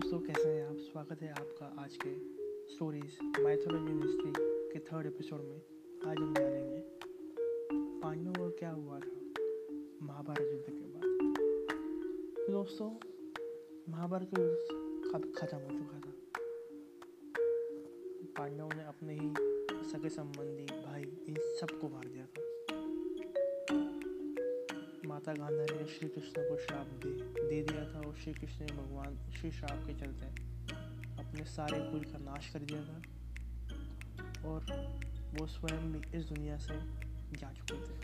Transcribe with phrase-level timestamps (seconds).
[0.00, 0.76] दोस्तों, कैसे हैं आप?
[0.76, 2.10] स्वागत है आपका आज के
[2.74, 4.32] स्टोरीज माइथोलॉजी हिस्ट्री
[4.72, 5.60] के थर्ड एपिसोड में।
[6.06, 6.78] आज हम जानेंगे
[8.00, 9.16] पांडवों को क्या हुआ था
[10.02, 11.04] महाभारत युद्ध के बाद।
[12.36, 12.90] तो दोस्तों,
[13.92, 14.58] महाभारत युद्ध
[15.12, 16.12] कब खत्म हो चुका था।
[18.38, 19.28] पांडवों ने अपने ही
[19.90, 22.42] सगे संबंधी भाई इन सबको मार दिया था।
[25.20, 27.10] माता गांधारी ने श्री कृष्ण को श्राप दे
[27.48, 30.26] दे दिया था और श्री कृष्ण ने भगवान श्री श्राप के चलते
[31.22, 32.96] अपने सारे कुल का नाश कर दिया था
[34.48, 34.60] और
[35.38, 36.76] वो स्वयं भी इस दुनिया से
[37.36, 37.96] जा चुके थे।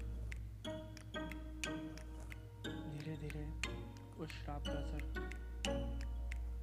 [2.90, 3.46] धीरे धीरे
[4.18, 5.02] उस श्राप का असर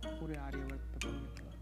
[0.05, 1.52] पूरे आर्यवर्त पर पड़ने लगा।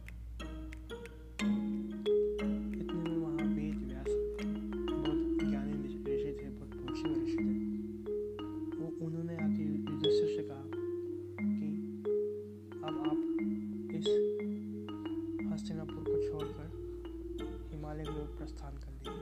[18.26, 19.14] प्रस्थान कर लीजिए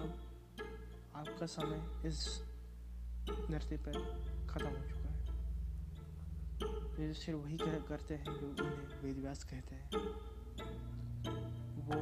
[0.00, 0.08] अब
[1.16, 2.42] आपका समय इस
[3.50, 3.92] धरती पर
[4.50, 5.20] ख़त्म हो चुका है।
[7.02, 9.88] युधिष्ठिर वही कह करते हैं जो उन्हें वेदव्यास कहते हैं।
[11.82, 11.98] वो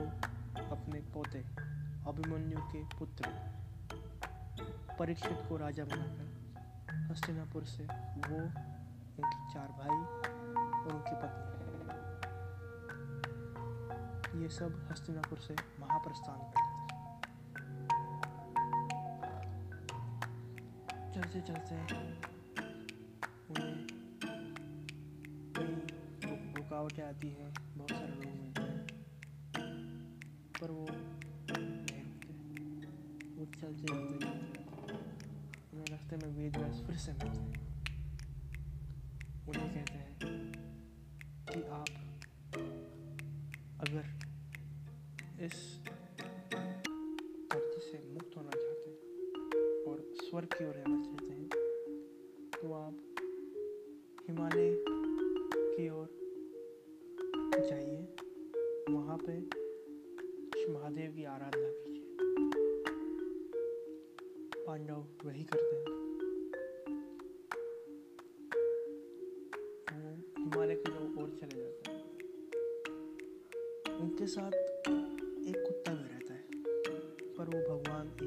[0.70, 1.38] अपने पोते
[2.08, 3.24] अभिमन्यु के पुत्र
[4.98, 6.26] परीक्षित को राजा बनाकर
[7.10, 7.84] हस्तिनापुर से
[8.28, 8.40] वो
[14.40, 16.70] ये सब हस्तिनापुर से महाप्रस्थान कर
[21.14, 21.76] चलते चलते।
[23.50, 23.86] उन्हें
[26.54, 28.86] रुकावटें आती हैं, बहुत सारे लोग मिलते हैं।
[30.60, 31.70] पर वो नहीं
[33.36, 34.64] वो चलते चलते चलते।
[35.72, 37.70] उन्हें रास्ते में वेद व्यास फिर से मिलते हैं।
[39.48, 40.18] उन्हें कहते हैं
[41.50, 41.99] कि आप
[45.42, 45.52] इस
[47.52, 51.48] धरती से मुक्त होना चाहते हैं और स्वर्ग की ओर जाना चाहते हैं
[52.56, 52.96] तो आप
[54.28, 56.08] हिमालय की ओर
[57.68, 58.02] जाइए
[58.90, 59.38] वहाँ पे
[60.72, 62.16] महादेव की आराधना कीजिए
[64.66, 65.99] पांडव वही करते हैं।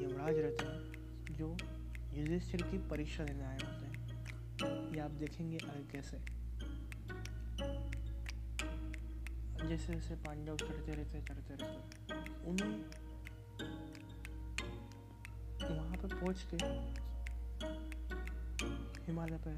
[0.02, 0.92] यमराज रहते हैं,
[1.34, 1.56] जो
[2.14, 3.94] युधिष्ठिर की परीक्षा देने आए होते हैं।
[4.94, 6.18] ये आप देखेंगे आगे कैसे।
[9.68, 12.14] जैसे जैसे पांडव चढ़ते रहते चढ़ते रहते,
[12.50, 13.04] उन्हें
[15.76, 16.56] वहाँ पर पहुँच के
[19.04, 19.54] हिमालय पर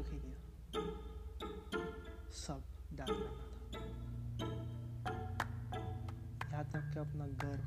[0.00, 0.38] रखिएगा
[2.30, 2.60] सब
[2.92, 3.46] दान करना था।
[6.50, 7.64] यहाँ तक कि अपना गर्व,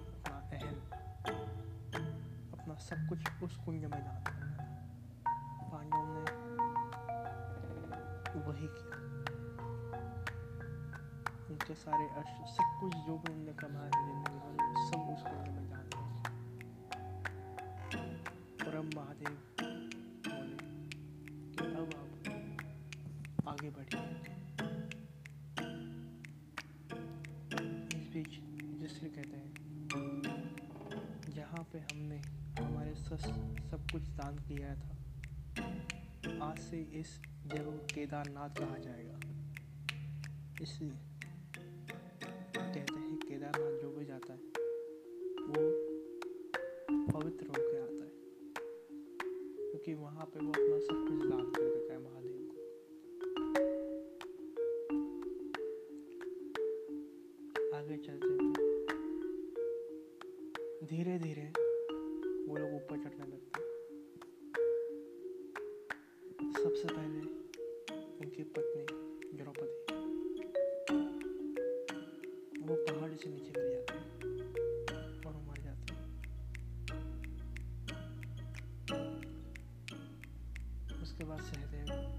[0.00, 0.76] अपना अहम,
[2.58, 4.64] अपना सब कुछ उस कुंज में दान करना था।
[5.72, 6.22] पांडव ने
[8.40, 8.96] वही किया।
[11.50, 13.85] उनके सारे अश्व, सब कुछ जो भी उनने कमाया
[23.66, 24.00] आगे बढ़िए।
[27.98, 28.30] इस बीच
[28.80, 29.54] जिससे कहते हैं
[31.28, 32.18] जहाँ पे हमने
[32.62, 33.24] हमारे सस
[33.70, 34.90] सब कुछ दान किया था।
[36.46, 39.18] आज से इस जगह केदारनाथ कहा जाएगा।
[40.62, 40.96] इसलिए
[42.56, 44.38] कहते हैं, केदारनाथ जो भी जाता है,
[45.46, 45.62] वो
[47.12, 48.10] पवित्र होकर आता है।
[49.70, 51.85] क्योंकि वहाँ पे वो अपना सब कुछ दान कर देता है।
[60.90, 61.42] धीरे धीरे
[62.48, 63.60] वो लोग ऊपर चढ़ने लगते
[66.62, 67.20] सबसे पहले
[68.24, 68.84] उनकी पत्नी
[69.38, 69.94] द्रौपदी,
[72.66, 73.96] वो पहाड़ से नीचे गिर जाते
[75.28, 75.90] और मर जाते
[81.02, 82.15] उसके बाद सहदेव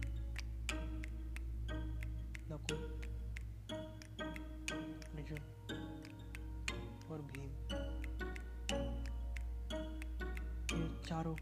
[11.14, 11.36] है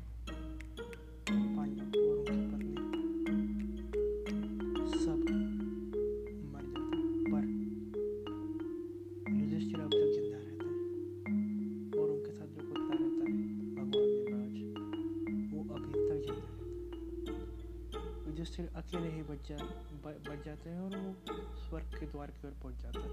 [18.27, 19.57] युधिष्ठिर अकेले ही बच जा
[20.05, 21.13] बच जाते हैं और वो
[21.59, 23.09] स्वर्ग के द्वार की ओर पहुँच जाता है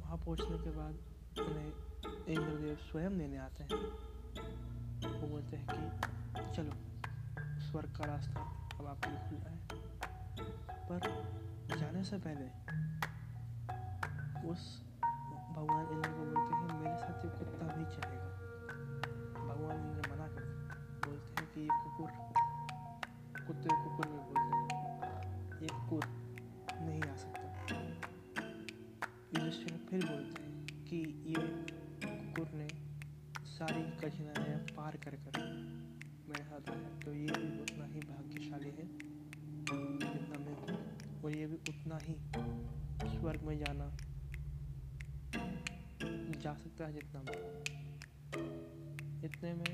[0.00, 0.98] वहाँ पहुँचने के बाद
[1.38, 1.85] उन्हें
[2.28, 3.76] इंद्रदेव स्वयं लेने आते हैं।
[5.20, 6.72] वो बोलते हैं कि, चलो,
[7.60, 8.40] स्वर्ग का रास्ता
[8.80, 9.58] अब आपके लिए खुला है।
[10.88, 11.00] पर
[11.76, 12.46] जाने से पहले
[14.48, 14.82] उस
[15.56, 18.32] भगवान इंद्र को बोलते हैं, मेरे साथ ये कुत्ता भी चलेगा।
[19.54, 22.10] भगवान इंद्र मना करते बोलते हैं कि ये कुकुर,
[23.46, 24.15] कुत्ते कुकुर
[34.86, 35.38] पार कर कर
[36.28, 38.84] मेरे साथ आया तो ये भी उतना ही भाग्यशाली है
[40.02, 42.14] जितना मैं हूँ। और ये भी उतना ही
[43.14, 43.86] स्वर्ग में जाना,
[46.44, 47.38] जा सकता है जितना मैं
[49.24, 49.72] इतने में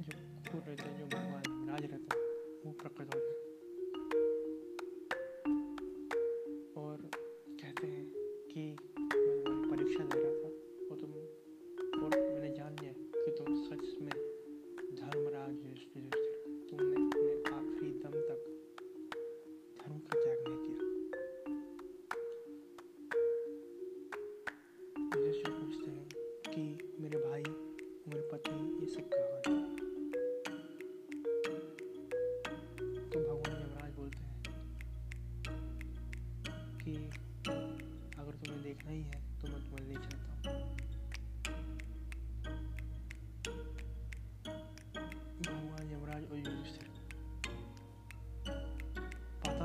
[0.00, 0.14] जो
[0.50, 2.22] खुद रहते हैं, जो भगवान राज रहता है,
[2.66, 3.35] वो प्रकट होते हैं।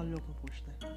[0.06, 0.92] लोक में पूछते हैं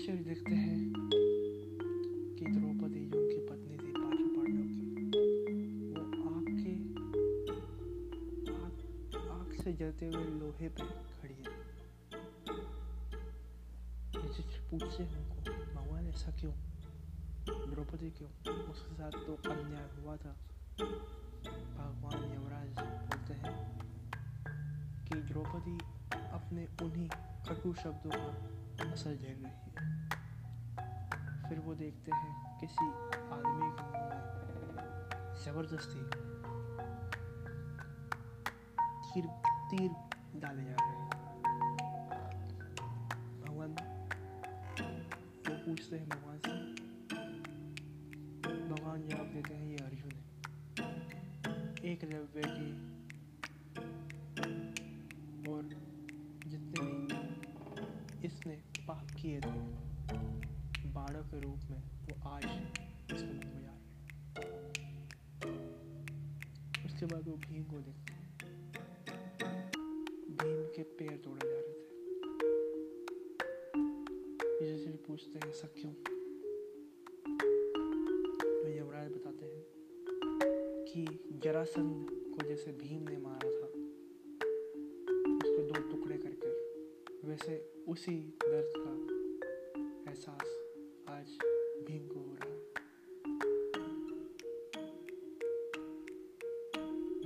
[0.00, 0.76] के देखते हैं
[2.36, 3.90] कि द्रौपदी जो उनकी पत्नी थी
[4.36, 4.84] पांडव की
[5.90, 6.72] वो आग के
[9.32, 11.56] आग से जलते हुए लोहे पे खड़ी है
[14.70, 15.38] पूछते हैं उनको
[15.74, 16.52] भगवान ऐसा क्यों
[17.48, 18.30] द्रौपदी क्यों
[18.70, 20.32] उसके साथ तो अन्याय हुआ था।
[21.78, 23.54] भगवान यमराज बोलते हैं
[25.06, 25.78] कि द्रौपदी
[26.32, 27.08] अपने उन्हीं
[27.48, 29.86] कटु शब्दों का असर झेल रही है।
[31.48, 32.86] फिर वो देखते हैं किसी
[33.36, 34.08] आदमी के मुँह
[34.76, 34.88] में
[35.44, 36.02] ज़बरदस्ती
[39.12, 39.26] तीर
[39.70, 39.90] तीर
[40.40, 41.08] डाले जा रहे हैं।
[43.40, 43.70] भगवान
[45.48, 46.67] वो पूछते हैं, भगवान से
[48.98, 50.24] भगवान जवाब देते हैं ये अर्जुन है
[51.92, 52.70] एक लव्य की
[55.50, 55.62] और
[56.46, 58.56] जितने भी इसने
[58.88, 59.52] पाप किए थे
[60.90, 62.44] बाड़ों के रूप में, वो आज
[63.14, 63.76] इसके में रहे
[66.86, 68.28] उसके बाद वो भीम को देखते हैं।
[70.30, 71.96] भीम के पैर तोड़े जा रहे थे।
[74.66, 76.17] युधिष्ठिर पूछते हैं, ऐसा क्यों?
[80.88, 81.04] कि
[81.44, 83.66] जरासंध को जैसे भीम ने मारा था
[85.34, 86.50] उसके दो टुकड़े करके,
[87.28, 87.56] वैसे
[87.88, 88.14] उसी
[88.44, 88.92] दर्द का
[90.10, 90.48] एहसास
[91.08, 91.28] आज
[91.86, 92.58] भीम को हो रहा है।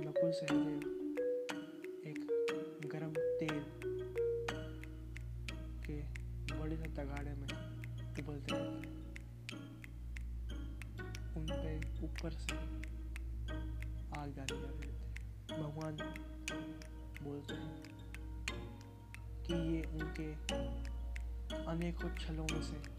[0.01, 0.83] नकुल सहदेव,
[2.07, 2.19] एक
[2.93, 3.63] गरम तेल
[5.85, 5.97] के
[6.55, 7.47] बड़े से तगाड़े में
[8.19, 8.91] उबलते रहते
[11.39, 11.71] उन पे
[12.05, 12.91] ऊपर से
[14.19, 15.97] आग डाली जा रहे थे भगवान
[17.23, 17.83] बोलते हैं
[19.45, 20.31] कि ये उनके
[21.71, 22.92] अनेकों छलों में से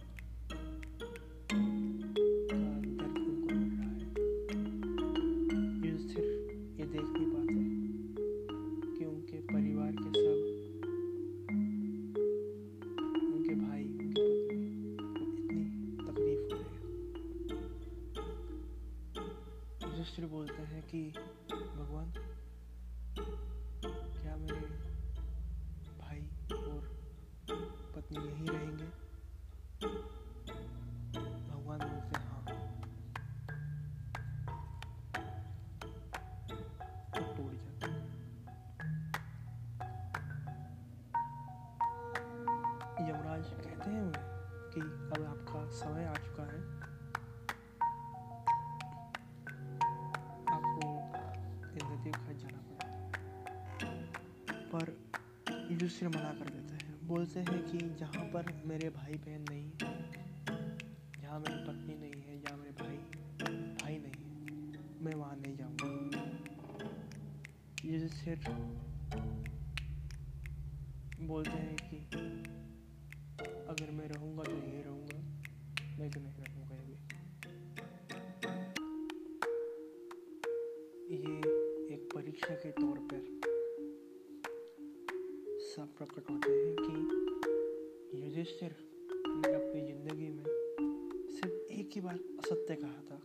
[54.75, 54.91] पर
[55.71, 59.71] युधिष्ठिर मना कर देते हैं, बोलते हैं कि जहाँ पर मेरे भाई बहन नहीं
[61.23, 62.97] जहाँ मेरी पत्नी नहीं है, जहाँ मेरे भाई
[63.83, 65.89] भाई नहीं है, मैं वहाँ नहीं जाऊँगा।
[67.85, 68.39] युधिष्ठिर
[71.29, 71.97] बोलते हैं कि
[73.69, 75.19] अगर मैं रहूँगा तो यही रहूँगा
[75.99, 76.99] नहीं तो नहीं रहूँगा ये
[81.11, 81.39] ये
[81.95, 83.44] एक परीक्षा के तौर पर
[85.85, 88.75] सब प्रकट होते हैं कि युधिष्ठिर
[89.37, 90.45] ने अपनी ज़िंदगी में
[91.31, 93.17] सिर्फ़ एक ही बार असत्य कहा था।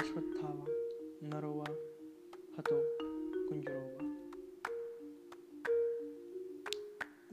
[0.00, 0.66] अश्वत्थावा
[1.28, 1.68] नरोवा,
[2.58, 2.80] हतो,
[3.48, 4.02] कुंजरोवा।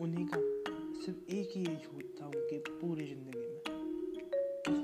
[0.04, 0.42] उन्हीं का
[1.06, 3.62] सिर्फ़ एक ही झूठ था उनकी पूरी ज़िंदगी में।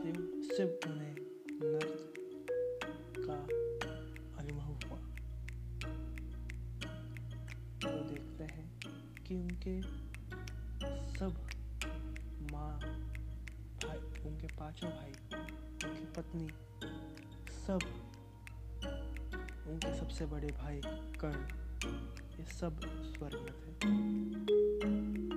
[0.04, 1.16] दिन सिर्फ़ उन्हें
[1.64, 2.09] नर्क
[9.70, 11.34] उनके सब
[12.52, 12.80] माँ
[13.86, 15.12] भाई, उनके पाँचों भाई,
[15.90, 16.48] उनकी पत्नी,
[17.68, 17.80] सब,
[19.68, 20.82] उनके सबसे बड़े भाई
[21.24, 21.44] कर्ण,
[22.40, 22.80] ये सब
[23.18, 25.29] स्वर्ग में थे।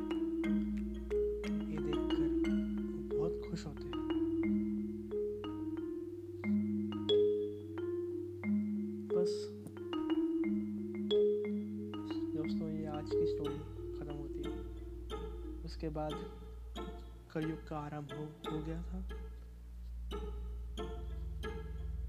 [15.82, 16.12] उसके बाद
[17.32, 18.98] कलयुग का आरंभ हो, हो गया था।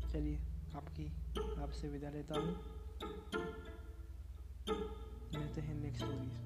[0.09, 0.37] चलिए
[0.75, 1.07] आपकी
[1.61, 2.53] आपसे विदा लेता हूँ।
[5.39, 6.42] मिलते हैं नेक्स्ट स्टोरीज में